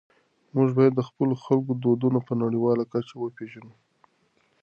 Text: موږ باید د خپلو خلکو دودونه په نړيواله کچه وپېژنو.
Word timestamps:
موږ 0.55 0.69
باید 0.77 0.93
د 0.95 1.01
خپلو 1.09 1.33
خلکو 1.43 1.71
دودونه 1.83 2.19
په 2.27 2.33
نړيواله 2.43 2.83
کچه 2.93 3.13
وپېژنو. 3.17 3.75